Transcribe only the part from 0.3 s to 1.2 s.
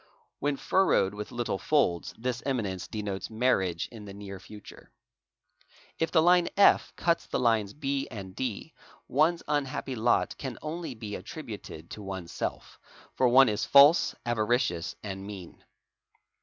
Whe furrowed